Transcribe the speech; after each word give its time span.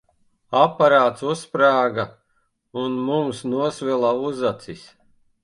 Aparāts 0.59 1.25
uzsprāga, 1.33 2.05
un 2.85 2.97
mums 3.11 3.45
nosvila 3.53 4.17
uzacis. 4.33 4.85